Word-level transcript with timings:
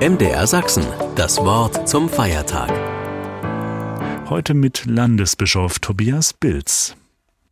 MDR 0.00 0.46
Sachsen, 0.46 0.86
das 1.16 1.38
Wort 1.38 1.88
zum 1.88 2.08
Feiertag. 2.08 2.70
Heute 4.30 4.54
mit 4.54 4.84
Landesbischof 4.86 5.80
Tobias 5.80 6.32
Bilz. 6.32 6.94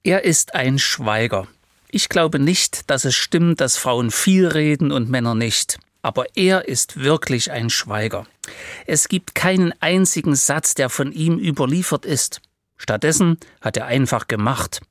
Er 0.05 0.23
ist 0.23 0.55
ein 0.55 0.79
Schweiger. 0.79 1.49
Ich 1.89 2.09
glaube 2.09 2.39
nicht, 2.39 2.89
dass 2.89 3.05
es 3.05 3.17
stimmt, 3.17 3.61
dass 3.61 3.77
Frauen 3.77 4.13
viel 4.13 4.47
reden 4.47 4.93
und 4.93 5.11
Männer 5.11 5.35
nicht. 5.35 5.81
Aber 6.03 6.27
er 6.37 6.69
ist 6.69 7.01
wirklich 7.03 7.51
ein 7.51 7.69
Schweiger. 7.69 8.29
Es 8.87 9.09
gibt 9.09 9.35
keinen 9.35 9.75
einzigen 9.81 10.37
Satz, 10.37 10.77
der 10.77 10.89
von 10.89 11.11
ihm 11.11 11.41
überliefert 11.41 12.07
ist. 12.07 12.41
Stattdessen 12.77 13.39
hat 13.61 13.77
er 13.77 13.87
einfach 13.87 14.29
gemacht. 14.29 14.83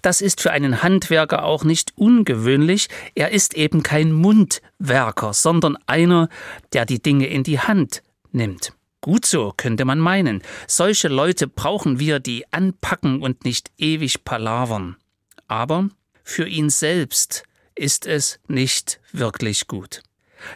Das 0.00 0.20
ist 0.20 0.40
für 0.40 0.50
einen 0.50 0.82
Handwerker 0.82 1.44
auch 1.44 1.64
nicht 1.64 1.92
ungewöhnlich, 1.96 2.88
er 3.14 3.30
ist 3.30 3.54
eben 3.54 3.82
kein 3.82 4.12
Mundwerker, 4.12 5.32
sondern 5.32 5.76
einer, 5.86 6.28
der 6.72 6.86
die 6.86 7.02
Dinge 7.02 7.26
in 7.26 7.42
die 7.42 7.60
Hand 7.60 8.02
nimmt. 8.30 8.72
Gut 9.00 9.26
so, 9.26 9.52
könnte 9.56 9.84
man 9.84 9.98
meinen. 9.98 10.42
Solche 10.68 11.08
Leute 11.08 11.48
brauchen 11.48 11.98
wir, 11.98 12.20
die 12.20 12.44
anpacken 12.52 13.20
und 13.20 13.44
nicht 13.44 13.72
ewig 13.76 14.24
palavern. 14.24 14.96
Aber 15.48 15.88
für 16.22 16.46
ihn 16.46 16.70
selbst 16.70 17.42
ist 17.74 18.06
es 18.06 18.38
nicht 18.46 19.00
wirklich 19.12 19.66
gut. 19.66 20.02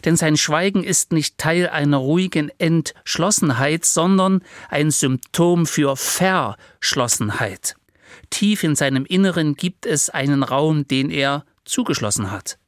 Denn 0.05 0.17
sein 0.17 0.37
Schweigen 0.37 0.85
ist 0.85 1.13
nicht 1.13 1.39
Teil 1.39 1.69
einer 1.69 1.99
ruhigen 1.99 2.51
Entschlossenheit, 2.59 3.85
sondern 3.85 4.43
ein 4.69 4.91
Symptom 4.91 5.67
für 5.67 5.97
Verschlossenheit. 5.97 7.77
Tief 8.31 8.63
in 8.63 8.75
seinem 8.75 9.05
Inneren 9.05 9.55
gibt 9.55 9.87
es 9.87 10.11
einen 10.11 10.43
Raum, 10.43 10.87
den 10.87 11.11
er 11.11 11.45
zugeschlossen 11.65 12.31
hat. 12.31 12.59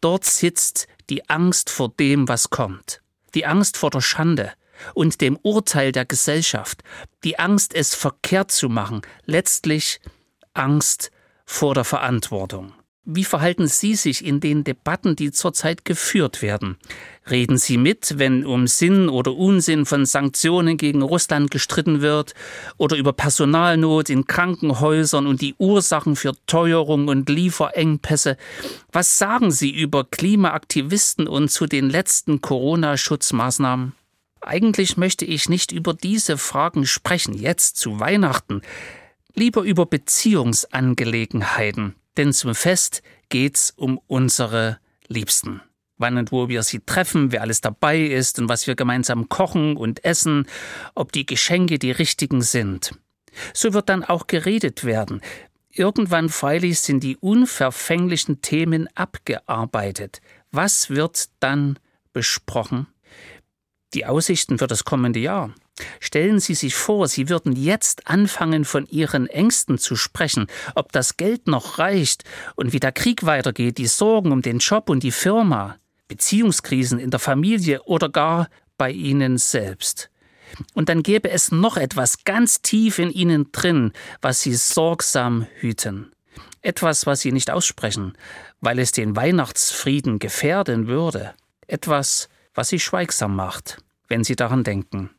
Dort 0.00 0.24
sitzt 0.24 0.86
die 1.10 1.28
Angst 1.28 1.70
vor 1.70 1.90
dem, 1.90 2.28
was 2.28 2.50
kommt, 2.50 3.02
die 3.34 3.46
Angst 3.46 3.76
vor 3.76 3.90
der 3.90 4.00
Schande 4.00 4.52
und 4.94 5.20
dem 5.20 5.36
Urteil 5.42 5.92
der 5.92 6.04
Gesellschaft, 6.04 6.82
die 7.24 7.38
Angst, 7.38 7.74
es 7.74 7.94
verkehrt 7.94 8.52
zu 8.52 8.68
machen, 8.68 9.02
letztlich 9.24 10.00
Angst 10.54 11.10
vor 11.44 11.74
der 11.74 11.84
Verantwortung. 11.84 12.74
Wie 13.10 13.24
verhalten 13.24 13.68
Sie 13.68 13.94
sich 13.94 14.22
in 14.22 14.38
den 14.38 14.64
Debatten, 14.64 15.16
die 15.16 15.32
zurzeit 15.32 15.86
geführt 15.86 16.42
werden? 16.42 16.76
Reden 17.30 17.56
Sie 17.56 17.78
mit, 17.78 18.18
wenn 18.18 18.44
um 18.44 18.66
Sinn 18.66 19.08
oder 19.08 19.34
Unsinn 19.34 19.86
von 19.86 20.04
Sanktionen 20.04 20.76
gegen 20.76 21.00
Russland 21.00 21.50
gestritten 21.50 22.02
wird 22.02 22.34
oder 22.76 22.98
über 22.98 23.14
Personalnot 23.14 24.10
in 24.10 24.26
Krankenhäusern 24.26 25.26
und 25.26 25.40
die 25.40 25.54
Ursachen 25.56 26.16
für 26.16 26.34
Teuerung 26.44 27.08
und 27.08 27.30
Lieferengpässe? 27.30 28.36
Was 28.92 29.16
sagen 29.16 29.52
Sie 29.52 29.70
über 29.70 30.04
Klimaaktivisten 30.04 31.28
und 31.28 31.50
zu 31.50 31.64
den 31.64 31.88
letzten 31.88 32.42
Corona-Schutzmaßnahmen? 32.42 33.94
Eigentlich 34.42 34.98
möchte 34.98 35.24
ich 35.24 35.48
nicht 35.48 35.72
über 35.72 35.94
diese 35.94 36.36
Fragen 36.36 36.84
sprechen, 36.84 37.32
jetzt 37.32 37.78
zu 37.78 38.00
Weihnachten, 38.00 38.60
lieber 39.34 39.62
über 39.62 39.86
Beziehungsangelegenheiten 39.86 41.94
denn 42.18 42.32
zum 42.32 42.54
Fest 42.54 43.02
geht's 43.28 43.72
um 43.76 43.98
unsere 44.06 44.78
Liebsten. 45.06 45.62
Wann 45.96 46.16
und 46.16 46.30
wo 46.30 46.48
wir 46.48 46.62
sie 46.62 46.80
treffen, 46.80 47.32
wer 47.32 47.42
alles 47.42 47.60
dabei 47.60 48.00
ist 48.00 48.38
und 48.38 48.48
was 48.48 48.66
wir 48.66 48.76
gemeinsam 48.76 49.28
kochen 49.28 49.76
und 49.76 50.04
essen, 50.04 50.46
ob 50.94 51.12
die 51.12 51.26
Geschenke 51.26 51.78
die 51.78 51.90
richtigen 51.90 52.42
sind. 52.42 52.92
So 53.54 53.72
wird 53.72 53.88
dann 53.88 54.04
auch 54.04 54.26
geredet 54.26 54.84
werden. 54.84 55.20
Irgendwann 55.70 56.28
freilich 56.28 56.80
sind 56.80 57.02
die 57.02 57.16
unverfänglichen 57.16 58.42
Themen 58.42 58.88
abgearbeitet. 58.96 60.20
Was 60.50 60.90
wird 60.90 61.28
dann 61.40 61.78
besprochen? 62.12 62.86
Die 63.94 64.06
Aussichten 64.06 64.58
für 64.58 64.66
das 64.66 64.84
kommende 64.84 65.20
Jahr. 65.20 65.54
Stellen 66.00 66.40
Sie 66.40 66.54
sich 66.54 66.74
vor, 66.74 67.08
Sie 67.08 67.28
würden 67.28 67.54
jetzt 67.54 68.06
anfangen, 68.06 68.64
von 68.64 68.86
Ihren 68.86 69.26
Ängsten 69.26 69.78
zu 69.78 69.96
sprechen, 69.96 70.46
ob 70.74 70.92
das 70.92 71.16
Geld 71.16 71.46
noch 71.46 71.78
reicht 71.78 72.24
und 72.56 72.72
wie 72.72 72.80
der 72.80 72.92
Krieg 72.92 73.24
weitergeht, 73.24 73.78
die 73.78 73.86
Sorgen 73.86 74.32
um 74.32 74.42
den 74.42 74.58
Job 74.58 74.90
und 74.90 75.02
die 75.02 75.12
Firma, 75.12 75.76
Beziehungskrisen 76.08 76.98
in 76.98 77.10
der 77.10 77.20
Familie 77.20 77.82
oder 77.82 78.08
gar 78.08 78.48
bei 78.76 78.90
Ihnen 78.90 79.38
selbst. 79.38 80.10
Und 80.74 80.88
dann 80.88 81.02
gäbe 81.02 81.30
es 81.30 81.52
noch 81.52 81.76
etwas 81.76 82.24
ganz 82.24 82.62
tief 82.62 82.98
in 82.98 83.10
Ihnen 83.10 83.52
drin, 83.52 83.92
was 84.22 84.40
Sie 84.42 84.54
sorgsam 84.54 85.46
hüten. 85.60 86.12
Etwas, 86.62 87.06
was 87.06 87.20
Sie 87.20 87.32
nicht 87.32 87.50
aussprechen, 87.50 88.14
weil 88.60 88.78
es 88.78 88.92
den 88.92 89.14
Weihnachtsfrieden 89.14 90.18
gefährden 90.18 90.88
würde. 90.88 91.34
Etwas, 91.66 92.28
was 92.54 92.70
Sie 92.70 92.80
schweigsam 92.80 93.36
macht, 93.36 93.78
wenn 94.08 94.24
Sie 94.24 94.36
daran 94.36 94.64
denken. 94.64 95.10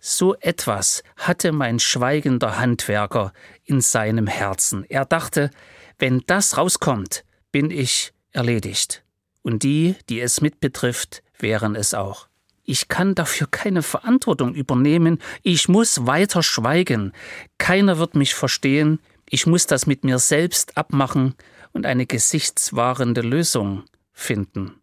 So 0.00 0.34
etwas 0.40 1.02
hatte 1.16 1.52
mein 1.52 1.78
schweigender 1.78 2.58
Handwerker 2.58 3.32
in 3.64 3.80
seinem 3.80 4.26
Herzen. 4.26 4.84
Er 4.88 5.04
dachte, 5.04 5.50
wenn 5.98 6.22
das 6.26 6.56
rauskommt, 6.56 7.24
bin 7.52 7.70
ich 7.70 8.12
erledigt. 8.32 9.02
Und 9.42 9.62
die, 9.62 9.96
die 10.08 10.20
es 10.20 10.40
mitbetrifft, 10.40 11.22
wären 11.38 11.74
es 11.74 11.94
auch. 11.94 12.28
Ich 12.64 12.88
kann 12.88 13.14
dafür 13.14 13.46
keine 13.48 13.82
Verantwortung 13.82 14.54
übernehmen, 14.54 15.20
ich 15.42 15.68
muss 15.68 16.06
weiter 16.06 16.42
schweigen. 16.42 17.12
Keiner 17.58 17.98
wird 17.98 18.16
mich 18.16 18.34
verstehen, 18.34 18.98
ich 19.28 19.46
muss 19.46 19.66
das 19.66 19.86
mit 19.86 20.04
mir 20.04 20.18
selbst 20.18 20.76
abmachen 20.76 21.34
und 21.72 21.86
eine 21.86 22.06
gesichtswahrende 22.06 23.20
Lösung 23.20 23.84
finden 24.12 24.80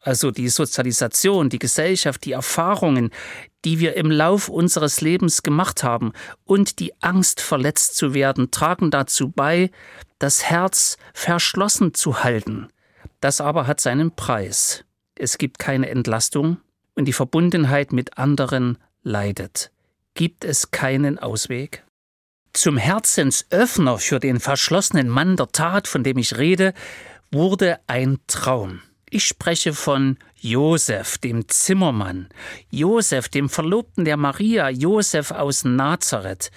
also 0.00 0.30
die 0.30 0.48
Sozialisation, 0.48 1.48
die 1.48 1.58
Gesellschaft, 1.58 2.24
die 2.24 2.32
Erfahrungen, 2.32 3.10
die 3.64 3.80
wir 3.80 3.96
im 3.96 4.10
Lauf 4.10 4.48
unseres 4.48 5.00
Lebens 5.00 5.42
gemacht 5.42 5.82
haben 5.82 6.12
und 6.44 6.78
die 6.78 6.92
Angst, 7.02 7.40
verletzt 7.40 7.96
zu 7.96 8.14
werden, 8.14 8.50
tragen 8.50 8.90
dazu 8.90 9.30
bei, 9.30 9.70
das 10.18 10.44
Herz 10.44 10.96
verschlossen 11.12 11.94
zu 11.94 12.22
halten. 12.22 12.68
Das 13.20 13.40
aber 13.40 13.66
hat 13.66 13.80
seinen 13.80 14.14
Preis. 14.14 14.84
Es 15.16 15.38
gibt 15.38 15.58
keine 15.58 15.88
Entlastung 15.88 16.58
und 16.94 17.06
die 17.06 17.12
Verbundenheit 17.12 17.92
mit 17.92 18.18
anderen 18.18 18.78
leidet. 19.02 19.72
Gibt 20.14 20.44
es 20.44 20.70
keinen 20.70 21.18
Ausweg? 21.18 21.84
Zum 22.52 22.76
Herzensöffner 22.76 23.98
für 23.98 24.20
den 24.20 24.40
verschlossenen 24.40 25.08
Mann 25.08 25.36
der 25.36 25.48
Tat, 25.48 25.86
von 25.86 26.02
dem 26.02 26.18
ich 26.18 26.38
rede, 26.38 26.72
wurde 27.30 27.78
ein 27.86 28.18
Traum. 28.26 28.80
Ich 29.10 29.24
spreche 29.24 29.72
von 29.72 30.18
Josef, 30.36 31.16
dem 31.18 31.48
Zimmermann, 31.48 32.28
Josef, 32.70 33.28
dem 33.30 33.48
Verlobten 33.48 34.04
der 34.04 34.18
Maria, 34.18 34.68
Josef 34.68 35.30
aus 35.30 35.64
Nazareth, 35.64 36.50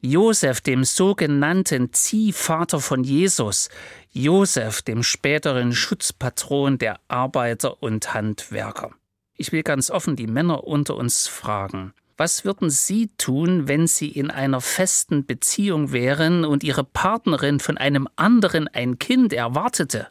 Josef, 0.00 0.60
dem 0.60 0.84
sogenannten 0.84 1.92
Ziehvater 1.92 2.80
von 2.80 3.04
Jesus, 3.04 3.68
Josef, 4.12 4.82
dem 4.82 5.02
späteren 5.02 5.72
Schutzpatron 5.72 6.78
der 6.78 6.98
Arbeiter 7.08 7.82
und 7.82 8.12
Handwerker. 8.14 8.90
Ich 9.36 9.52
will 9.52 9.62
ganz 9.62 9.90
offen 9.90 10.16
die 10.16 10.26
Männer 10.26 10.64
unter 10.64 10.96
uns 10.96 11.28
fragen. 11.28 11.92
Was 12.16 12.44
würden 12.44 12.70
Sie 12.70 13.10
tun, 13.18 13.68
wenn 13.68 13.86
Sie 13.86 14.08
in 14.08 14.30
einer 14.30 14.60
festen 14.60 15.26
Beziehung 15.26 15.92
wären 15.92 16.44
und 16.44 16.64
Ihre 16.64 16.84
Partnerin 16.84 17.60
von 17.60 17.76
einem 17.76 18.08
anderen 18.16 18.68
ein 18.68 18.98
Kind 18.98 19.32
erwartete? 19.32 20.08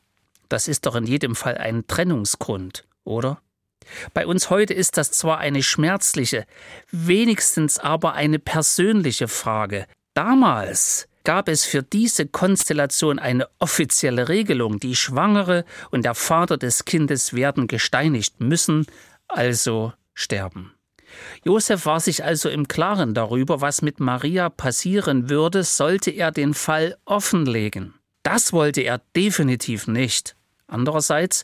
Das 0.49 0.67
ist 0.67 0.85
doch 0.85 0.95
in 0.95 1.05
jedem 1.05 1.35
Fall 1.35 1.57
ein 1.57 1.87
Trennungsgrund, 1.87 2.85
oder? 3.03 3.39
Bei 4.13 4.25
uns 4.25 4.49
heute 4.49 4.73
ist 4.73 4.97
das 4.97 5.11
zwar 5.11 5.37
eine 5.37 5.63
schmerzliche, 5.63 6.45
wenigstens 6.91 7.79
aber 7.79 8.13
eine 8.13 8.39
persönliche 8.39 9.27
Frage. 9.27 9.85
Damals 10.13 11.07
gab 11.23 11.49
es 11.49 11.65
für 11.65 11.83
diese 11.83 12.27
Konstellation 12.27 13.19
eine 13.19 13.49
offizielle 13.59 14.29
Regelung, 14.29 14.79
die 14.79 14.95
Schwangere 14.95 15.65
und 15.91 16.05
der 16.05 16.15
Vater 16.15 16.57
des 16.57 16.85
Kindes 16.85 17.33
werden 17.33 17.67
gesteinigt 17.67 18.39
müssen, 18.39 18.85
also 19.27 19.91
sterben. 20.13 20.71
Josef 21.43 21.85
war 21.85 21.99
sich 21.99 22.23
also 22.23 22.49
im 22.49 22.67
Klaren 22.67 23.13
darüber, 23.13 23.61
was 23.61 23.81
mit 23.81 23.99
Maria 23.99 24.49
passieren 24.49 25.29
würde, 25.29 25.63
sollte 25.63 26.11
er 26.11 26.31
den 26.31 26.53
Fall 26.53 26.97
offenlegen. 27.05 27.94
Das 28.25 28.53
wollte 28.53 28.81
er 28.81 29.03
definitiv 29.15 29.85
nicht. 29.85 30.35
Andererseits 30.65 31.43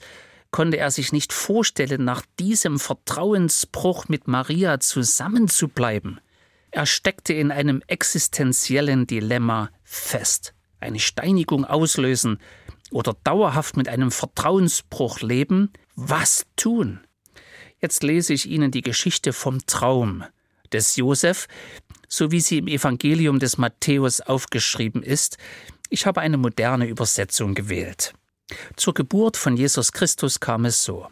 konnte 0.50 0.78
er 0.78 0.90
sich 0.90 1.12
nicht 1.12 1.32
vorstellen, 1.32 2.04
nach 2.04 2.24
diesem 2.40 2.80
Vertrauensbruch 2.80 4.10
mit 4.10 4.28
Maria 4.28 4.80
zusammenzubleiben. 4.80 6.20
Er 6.72 6.88
steckte 6.88 7.34
in 7.34 7.52
einem 7.52 7.84
existenziellen 7.86 9.06
Dilemma 9.06 9.70
fest. 9.84 10.56
Eine 10.80 11.00
Steinigung 11.00 11.66
auslösen 11.66 12.40
oder 12.90 13.16
dauerhaft 13.24 13.78
mit 13.78 13.88
einem 13.88 14.10
Vertrauensbruch 14.10 15.22
leben? 15.22 15.72
Was 15.96 16.48
tun? 16.56 17.02
Jetzt 17.80 18.02
lese 18.02 18.34
ich 18.34 18.50
Ihnen 18.50 18.72
die 18.72 18.82
Geschichte 18.82 19.34
vom 19.34 19.68
Traum 19.68 20.24
des 20.74 20.96
Josef, 20.96 21.48
so 22.08 22.32
wie 22.32 22.42
sie 22.42 22.58
im 22.58 22.68
Evangelium 22.68 23.38
des 23.38 23.60
Matthäus 23.60 24.20
aufgeschrieben 24.20 25.04
ist. 25.04 25.38
Ich 25.94 26.06
habe 26.06 26.22
eine 26.22 26.38
moderne 26.38 26.88
Übersetzung 26.88 27.54
gewählt. 27.54 28.14
Zur 28.78 28.94
Geburt 28.94 29.36
von 29.36 29.58
Jesus 29.58 29.92
Christus 29.92 30.40
kam 30.40 30.64
es 30.64 30.86
so. 30.86 31.10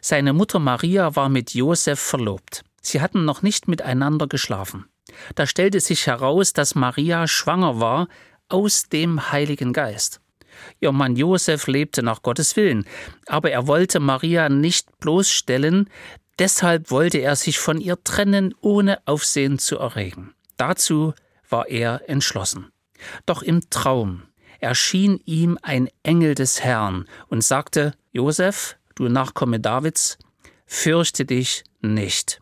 Seine 0.00 0.32
Mutter 0.32 0.58
Maria 0.58 1.14
war 1.14 1.28
mit 1.28 1.52
Josef 1.52 2.00
verlobt. 2.00 2.64
Sie 2.80 3.02
hatten 3.02 3.26
noch 3.26 3.42
nicht 3.42 3.68
miteinander 3.68 4.26
geschlafen. 4.26 4.86
Da 5.34 5.46
stellte 5.46 5.80
sich 5.80 6.06
heraus, 6.06 6.54
dass 6.54 6.74
Maria 6.74 7.28
schwanger 7.28 7.78
war 7.78 8.08
aus 8.48 8.88
dem 8.88 9.30
Heiligen 9.30 9.74
Geist. 9.74 10.22
Ihr 10.80 10.92
Mann 10.92 11.14
Josef 11.14 11.66
lebte 11.66 12.02
nach 12.02 12.22
Gottes 12.22 12.56
Willen, 12.56 12.86
aber 13.26 13.50
er 13.50 13.66
wollte 13.66 14.00
Maria 14.00 14.48
nicht 14.48 14.98
bloßstellen, 14.98 15.90
deshalb 16.38 16.90
wollte 16.90 17.18
er 17.18 17.36
sich 17.36 17.58
von 17.58 17.78
ihr 17.78 18.02
trennen, 18.02 18.54
ohne 18.62 19.06
Aufsehen 19.06 19.58
zu 19.58 19.76
erregen. 19.76 20.32
Dazu 20.56 21.12
war 21.50 21.68
er 21.68 22.08
entschlossen. 22.08 22.71
Doch 23.26 23.42
im 23.42 23.68
Traum 23.70 24.22
erschien 24.60 25.20
ihm 25.24 25.58
ein 25.62 25.88
Engel 26.02 26.34
des 26.34 26.62
Herrn 26.62 27.06
und 27.28 27.42
sagte, 27.42 27.94
Josef, 28.12 28.76
du 28.94 29.08
Nachkomme 29.08 29.60
Davids, 29.60 30.18
fürchte 30.66 31.24
dich 31.24 31.64
nicht, 31.80 32.38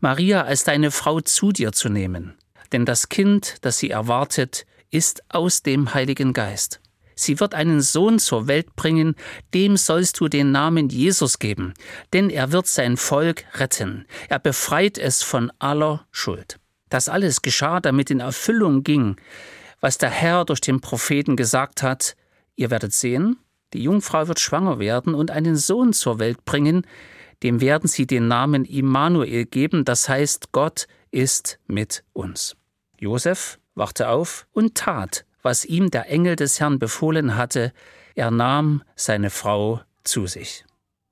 Maria 0.00 0.42
als 0.42 0.64
deine 0.64 0.90
Frau 0.90 1.20
zu 1.20 1.52
dir 1.52 1.72
zu 1.72 1.88
nehmen, 1.88 2.34
denn 2.72 2.84
das 2.84 3.08
Kind, 3.08 3.56
das 3.60 3.78
sie 3.78 3.90
erwartet, 3.90 4.66
ist 4.90 5.22
aus 5.28 5.62
dem 5.62 5.92
Heiligen 5.94 6.32
Geist. 6.32 6.80
Sie 7.14 7.40
wird 7.40 7.54
einen 7.54 7.80
Sohn 7.80 8.20
zur 8.20 8.46
Welt 8.46 8.76
bringen, 8.76 9.16
dem 9.52 9.76
sollst 9.76 10.20
du 10.20 10.28
den 10.28 10.52
Namen 10.52 10.88
Jesus 10.88 11.40
geben, 11.40 11.74
denn 12.12 12.30
er 12.30 12.52
wird 12.52 12.68
sein 12.68 12.96
Volk 12.96 13.44
retten, 13.54 14.06
er 14.28 14.38
befreit 14.38 14.98
es 14.98 15.22
von 15.22 15.50
aller 15.58 16.06
Schuld. 16.12 16.60
Das 16.88 17.08
alles 17.08 17.42
geschah, 17.42 17.80
damit 17.80 18.10
in 18.10 18.20
Erfüllung 18.20 18.84
ging, 18.84 19.16
was 19.80 19.98
der 19.98 20.10
Herr 20.10 20.44
durch 20.44 20.60
den 20.60 20.80
Propheten 20.80 21.36
gesagt 21.36 21.82
hat, 21.82 22.16
ihr 22.56 22.70
werdet 22.70 22.92
sehen, 22.92 23.38
die 23.72 23.82
Jungfrau 23.82 24.28
wird 24.28 24.40
schwanger 24.40 24.78
werden 24.78 25.14
und 25.14 25.30
einen 25.30 25.56
Sohn 25.56 25.92
zur 25.92 26.18
Welt 26.18 26.44
bringen, 26.44 26.86
dem 27.42 27.60
werden 27.60 27.88
sie 27.88 28.06
den 28.06 28.28
Namen 28.28 28.64
Immanuel 28.64 29.44
geben, 29.44 29.84
das 29.84 30.08
heißt, 30.08 30.52
Gott 30.52 30.88
ist 31.10 31.58
mit 31.66 32.04
uns. 32.12 32.56
Josef 32.98 33.58
wachte 33.74 34.08
auf 34.08 34.46
und 34.52 34.74
tat, 34.74 35.24
was 35.42 35.64
ihm 35.64 35.90
der 35.90 36.10
Engel 36.10 36.36
des 36.36 36.58
Herrn 36.60 36.78
befohlen 36.78 37.36
hatte, 37.36 37.72
er 38.14 38.30
nahm 38.30 38.82
seine 38.96 39.30
Frau 39.30 39.80
zu 40.02 40.26
sich. 40.26 40.64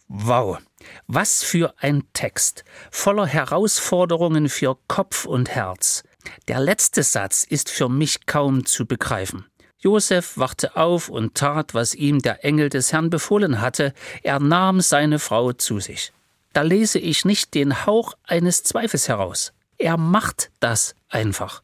Wow, 0.09 0.59
was 1.07 1.43
für 1.43 1.75
ein 1.79 2.05
Text, 2.13 2.65
voller 2.91 3.27
Herausforderungen 3.27 4.49
für 4.49 4.77
Kopf 4.89 5.25
und 5.25 5.51
Herz. 5.51 6.03
Der 6.49 6.61
letzte 6.61 7.03
Satz 7.03 7.45
ist 7.45 7.71
für 7.71 7.89
mich 7.89 8.27
kaum 8.27 8.65
zu 8.67 8.87
begreifen. 8.87 9.47
Josef 9.79 10.37
wachte 10.37 10.77
auf 10.77 11.09
und 11.09 11.35
tat, 11.35 11.75
was 11.75 11.95
ihm 11.95 12.21
der 12.21 12.45
Engel 12.45 12.71
des 12.71 12.93
Herrn 12.93 13.11
befohlen 13.11 13.61
hatte, 13.61 13.93
er 14.23 14.41
nahm 14.41 14.81
seine 14.81 15.19
Frau 15.19 15.53
zu 15.53 15.81
sich. 15.81 16.13
Da 16.53 16.63
lese 16.63 16.99
ich 16.99 17.25
nicht 17.25 17.55
den 17.55 17.87
Hauch 17.87 18.15
eines 18.25 18.63
Zweifels 18.63 19.09
heraus. 19.09 19.53
Er 19.79 19.97
macht 19.97 20.51
das 20.61 20.95
einfach. 21.09 21.63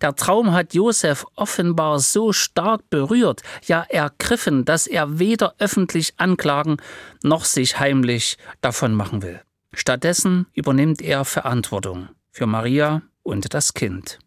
Der 0.00 0.14
Traum 0.14 0.52
hat 0.52 0.74
Josef 0.74 1.24
offenbar 1.34 1.98
so 2.00 2.32
stark 2.32 2.88
berührt, 2.90 3.42
ja 3.66 3.82
ergriffen, 3.82 4.64
dass 4.64 4.86
er 4.86 5.18
weder 5.18 5.54
öffentlich 5.58 6.14
anklagen 6.18 6.76
noch 7.22 7.44
sich 7.44 7.78
heimlich 7.78 8.36
davon 8.60 8.94
machen 8.94 9.22
will. 9.22 9.40
Stattdessen 9.72 10.46
übernimmt 10.54 11.02
er 11.02 11.24
Verantwortung 11.24 12.08
für 12.30 12.46
Maria 12.46 13.02
und 13.26 13.52
das 13.52 13.74
Kind. 13.74 14.18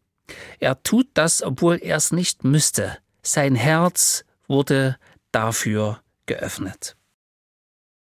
Er 0.59 0.83
tut 0.83 1.07
das, 1.13 1.41
obwohl 1.41 1.79
er 1.81 1.97
es 1.97 2.11
nicht 2.11 2.43
müsste. 2.43 2.97
Sein 3.23 3.55
Herz 3.55 4.25
wurde 4.47 4.97
dafür 5.31 6.01
geöffnet. 6.25 6.95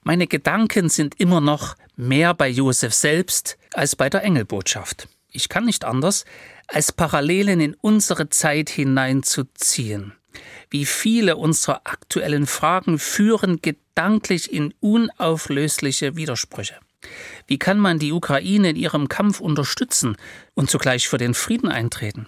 Meine 0.03 0.27
Gedanken 0.27 0.89
sind 0.89 1.19
immer 1.19 1.41
noch 1.41 1.75
mehr 1.95 2.33
bei 2.33 2.47
Josef 2.47 2.93
selbst 2.93 3.57
als 3.73 3.95
bei 3.95 4.09
der 4.09 4.23
Engelbotschaft. 4.23 5.07
Ich 5.31 5.49
kann 5.49 5.65
nicht 5.65 5.83
anders, 5.83 6.25
als 6.67 6.91
Parallelen 6.91 7.59
in 7.59 7.75
unsere 7.75 8.29
Zeit 8.29 8.69
hineinzuziehen. 8.69 10.13
Wie 10.69 10.85
viele 10.85 11.35
unserer 11.35 11.81
aktuellen 11.83 12.47
Fragen 12.47 12.97
führen 12.97 13.61
gedanklich 13.61 14.51
in 14.51 14.73
unauflösliche 14.79 16.15
Widersprüche. 16.15 16.75
Wie 17.47 17.57
kann 17.57 17.79
man 17.79 17.99
die 17.99 18.11
Ukraine 18.11 18.71
in 18.71 18.75
ihrem 18.75 19.07
Kampf 19.09 19.39
unterstützen 19.39 20.17
und 20.53 20.69
zugleich 20.69 21.07
für 21.07 21.17
den 21.17 21.33
Frieden 21.33 21.69
eintreten? 21.69 22.27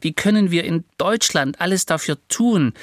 Wie 0.00 0.12
können 0.12 0.50
wir 0.50 0.64
in 0.64 0.84
Deutschland 0.98 1.60
alles 1.60 1.86
dafür 1.86 2.18
tun, 2.28 2.74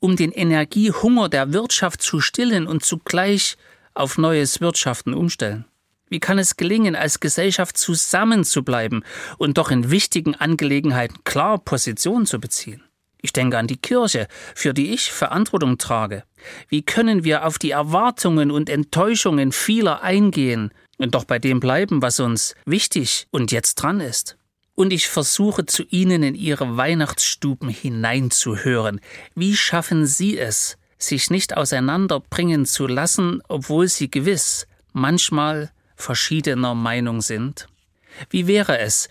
um 0.00 0.16
den 0.16 0.32
Energiehunger 0.32 1.28
der 1.28 1.52
Wirtschaft 1.52 2.02
zu 2.02 2.20
stillen 2.20 2.66
und 2.66 2.84
zugleich 2.84 3.56
auf 3.94 4.18
neues 4.18 4.60
Wirtschaften 4.60 5.14
umstellen? 5.14 5.64
Wie 6.08 6.20
kann 6.20 6.38
es 6.38 6.56
gelingen, 6.56 6.94
als 6.94 7.20
Gesellschaft 7.20 7.78
zusammenzubleiben 7.78 9.02
und 9.38 9.56
doch 9.56 9.70
in 9.70 9.90
wichtigen 9.90 10.34
Angelegenheiten 10.34 11.24
klar 11.24 11.58
Position 11.58 12.26
zu 12.26 12.38
beziehen? 12.38 12.82
Ich 13.22 13.32
denke 13.32 13.56
an 13.56 13.68
die 13.68 13.78
Kirche, 13.78 14.26
für 14.54 14.74
die 14.74 14.92
ich 14.92 15.12
Verantwortung 15.12 15.78
trage. 15.78 16.24
Wie 16.68 16.82
können 16.82 17.24
wir 17.24 17.46
auf 17.46 17.58
die 17.58 17.70
Erwartungen 17.70 18.50
und 18.50 18.68
Enttäuschungen 18.68 19.52
vieler 19.52 20.02
eingehen 20.02 20.70
und 20.98 21.14
doch 21.14 21.24
bei 21.24 21.38
dem 21.38 21.60
bleiben, 21.60 22.02
was 22.02 22.20
uns 22.20 22.54
wichtig 22.64 23.26
und 23.30 23.52
jetzt 23.52 23.76
dran 23.76 24.00
ist? 24.00 24.36
Und 24.74 24.92
ich 24.92 25.08
versuche 25.08 25.66
zu 25.66 25.82
Ihnen 25.84 26.22
in 26.22 26.34
Ihre 26.34 26.76
Weihnachtsstuben 26.76 27.68
hineinzuhören. 27.68 29.00
Wie 29.34 29.56
schaffen 29.56 30.06
Sie 30.06 30.38
es, 30.38 30.78
sich 30.98 31.30
nicht 31.30 31.56
auseinanderbringen 31.56 32.64
zu 32.64 32.86
lassen, 32.86 33.42
obwohl 33.48 33.88
Sie 33.88 34.10
gewiss 34.10 34.66
manchmal 34.92 35.70
verschiedener 35.96 36.74
Meinung 36.74 37.20
sind? 37.20 37.68
Wie 38.30 38.46
wäre 38.46 38.78
es, 38.78 39.08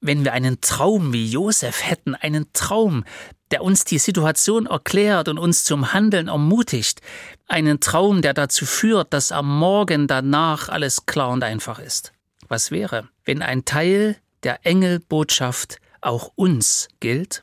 wenn 0.00 0.24
wir 0.24 0.32
einen 0.32 0.60
Traum 0.60 1.12
wie 1.12 1.26
Josef 1.26 1.84
hätten, 1.84 2.14
einen 2.14 2.52
Traum, 2.52 3.04
der 3.52 3.62
uns 3.62 3.84
die 3.84 3.98
Situation 3.98 4.66
erklärt 4.66 5.28
und 5.28 5.38
uns 5.38 5.64
zum 5.64 5.92
Handeln 5.92 6.28
ermutigt, 6.28 7.00
einen 7.46 7.80
Traum, 7.80 8.22
der 8.22 8.34
dazu 8.34 8.66
führt, 8.66 9.12
dass 9.12 9.30
am 9.30 9.58
Morgen 9.58 10.06
danach 10.06 10.68
alles 10.68 11.06
klar 11.06 11.28
und 11.28 11.44
einfach 11.44 11.78
ist. 11.78 12.12
Was 12.48 12.70
wäre, 12.70 13.08
wenn 13.24 13.42
ein 13.42 13.64
Teil 13.64 14.16
der 14.42 14.66
Engelbotschaft 14.66 15.76
auch 16.00 16.32
uns 16.34 16.88
gilt? 17.00 17.42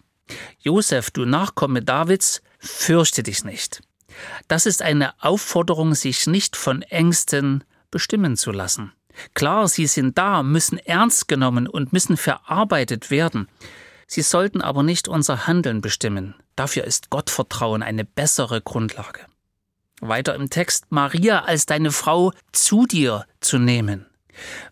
Josef, 0.60 1.12
du 1.12 1.26
Nachkomme 1.26 1.82
Davids, 1.82 2.42
fürchte 2.60 3.24
dich 3.24 3.44
nicht. 3.44 3.82
Das 4.48 4.66
ist 4.66 4.82
eine 4.82 5.14
Aufforderung, 5.24 5.96
sich 5.96 6.28
nicht 6.28 6.56
von 6.56 6.82
Ängsten 6.82 7.64
bestimmen 7.92 8.36
zu 8.36 8.52
lassen. 8.52 8.92
Klar, 9.34 9.68
sie 9.68 9.88
sind 9.88 10.18
da, 10.18 10.44
müssen 10.44 10.78
ernst 10.78 11.28
genommen 11.28 11.68
und 11.68 11.94
müssen 11.94 12.18
verarbeitet 12.18 13.12
werden. 13.12 13.48
Sie 14.12 14.24
sollten 14.24 14.62
aber 14.62 14.82
nicht 14.82 15.08
unser 15.08 15.46
Handeln 15.46 15.82
bestimmen. 15.82 16.34
Dafür 16.56 16.84
ist 16.84 17.12
Gottvertrauen 17.12 17.84
eine 17.84 18.04
bessere 18.04 18.60
Grundlage. 18.60 19.20
Weiter 20.02 20.34
im 20.34 20.50
Text 20.50 20.86
Maria 20.90 21.44
als 21.44 21.68
deine 21.68 21.92
Frau 21.92 22.34
zu 22.52 22.88
dir 22.88 23.26
zu 23.40 23.60
nehmen. 23.60 24.08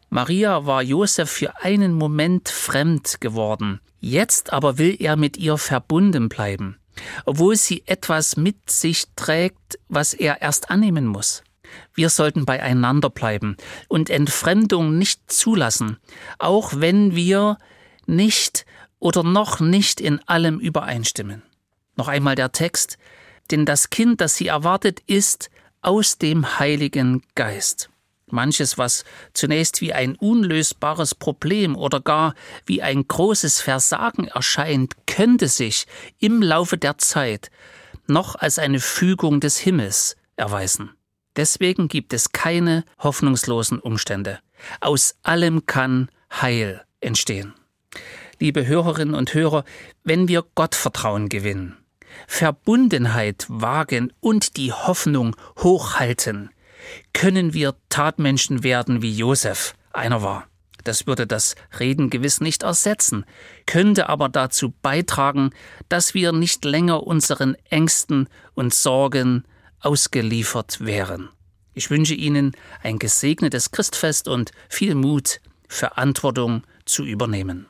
Maria 0.09 0.65
war 0.65 0.81
Josef 0.81 1.29
für 1.29 1.55
einen 1.61 1.93
Moment 1.93 2.49
fremd 2.49 3.21
geworden. 3.21 3.79
Jetzt 3.99 4.51
aber 4.51 4.79
will 4.79 4.95
er 4.99 5.15
mit 5.17 5.37
ihr 5.37 5.59
verbunden 5.59 6.29
bleiben, 6.29 6.79
obwohl 7.25 7.57
sie 7.57 7.83
etwas 7.85 8.37
mit 8.37 8.71
sich 8.71 9.05
trägt, 9.15 9.77
was 9.87 10.15
er 10.15 10.41
erst 10.41 10.71
annehmen 10.71 11.05
muss. 11.05 11.43
Wir 11.93 12.09
sollten 12.09 12.45
beieinander 12.45 13.11
bleiben 13.11 13.55
und 13.87 14.09
Entfremdung 14.09 14.97
nicht 14.97 15.31
zulassen, 15.31 15.97
auch 16.39 16.73
wenn 16.77 17.15
wir 17.15 17.59
nicht 18.07 18.65
oder 18.99 19.23
noch 19.23 19.59
nicht 19.59 20.01
in 20.01 20.19
allem 20.27 20.59
übereinstimmen. 20.59 21.43
Noch 21.95 22.07
einmal 22.07 22.35
der 22.35 22.51
Text, 22.51 22.97
denn 23.51 23.65
das 23.65 23.89
Kind, 23.89 24.21
das 24.21 24.35
sie 24.35 24.47
erwartet, 24.47 25.01
ist 25.07 25.49
aus 25.81 26.17
dem 26.17 26.59
Heiligen 26.59 27.23
Geist. 27.35 27.89
Manches, 28.29 28.77
was 28.77 29.05
zunächst 29.33 29.79
wie 29.79 29.93
ein 29.93 30.15
unlösbares 30.15 31.15
Problem 31.15 31.77
oder 31.77 32.01
gar 32.01 32.35
wie 32.65 32.81
ein 32.81 33.07
großes 33.07 33.61
Versagen 33.61 34.27
erscheint, 34.27 34.95
könnte 35.05 35.47
sich 35.47 35.87
im 36.19 36.41
Laufe 36.41 36.77
der 36.77 36.97
Zeit 36.97 37.49
noch 38.05 38.35
als 38.35 38.59
eine 38.59 38.79
Fügung 38.79 39.39
des 39.39 39.57
Himmels 39.57 40.17
erweisen. 40.35 40.91
Deswegen 41.37 41.87
gibt 41.87 42.13
es 42.13 42.31
keine 42.31 42.83
hoffnungslosen 42.99 43.79
Umstände. 43.79 44.39
Aus 44.81 45.15
allem 45.23 45.65
kann 45.65 46.09
Heil 46.31 46.83
entstehen. 46.99 47.53
Liebe 48.39 48.67
Hörerinnen 48.67 49.15
und 49.15 49.33
Hörer, 49.33 49.63
wenn 50.03 50.27
wir 50.27 50.45
Gottvertrauen 50.53 51.27
gewinnen, 51.27 51.75
Verbundenheit 52.27 53.47
wagen 53.49 54.13
und 54.19 54.57
die 54.57 54.71
Hoffnung 54.71 55.35
hochhalten, 55.57 56.51
können 57.13 57.55
wir 57.55 57.75
Tatmenschen 57.89 58.63
werden 58.63 59.01
wie 59.01 59.11
Josef 59.11 59.73
einer 59.91 60.21
war. 60.21 60.47
Das 60.83 61.07
würde 61.07 61.25
das 61.25 61.55
Reden 61.79 62.11
gewiss 62.11 62.39
nicht 62.39 62.61
ersetzen, 62.61 63.25
könnte 63.65 64.07
aber 64.07 64.29
dazu 64.29 64.71
beitragen, 64.83 65.49
dass 65.89 66.13
wir 66.13 66.31
nicht 66.31 66.63
länger 66.63 67.07
unseren 67.07 67.55
Ängsten 67.69 68.29
und 68.53 68.73
Sorgen 68.73 69.45
ausgeliefert 69.79 70.85
wären. 70.85 71.29
Ich 71.73 71.89
wünsche 71.89 72.13
Ihnen 72.13 72.53
ein 72.83 72.99
gesegnetes 72.99 73.71
Christfest 73.71 74.27
und 74.27 74.51
viel 74.69 74.93
Mut, 74.93 75.41
Verantwortung 75.67 76.63
zu 76.85 77.03
übernehmen. 77.03 77.67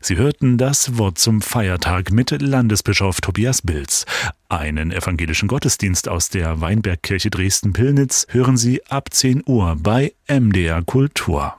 Sie 0.00 0.16
hörten 0.16 0.58
das 0.58 0.98
Wort 0.98 1.18
zum 1.18 1.42
Feiertag 1.42 2.12
mit 2.12 2.30
Landesbischof 2.30 3.20
Tobias 3.20 3.62
Bilz. 3.62 4.06
Einen 4.48 4.92
evangelischen 4.92 5.48
Gottesdienst 5.48 6.08
aus 6.08 6.28
der 6.28 6.60
Weinbergkirche 6.60 7.30
Dresden-Pillnitz 7.30 8.26
hören 8.30 8.56
Sie 8.56 8.84
ab 8.86 9.08
10 9.12 9.42
Uhr 9.46 9.76
bei 9.78 10.12
MDR 10.28 10.82
Kultur. 10.82 11.56